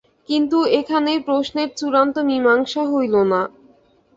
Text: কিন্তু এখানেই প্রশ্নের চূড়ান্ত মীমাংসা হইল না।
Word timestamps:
কিন্তু 0.29 0.57
এখানেই 0.79 1.19
প্রশ্নের 1.27 1.69
চূড়ান্ত 1.79 2.15
মীমাংসা 2.29 2.83
হইল 2.91 3.15
না। 3.31 3.41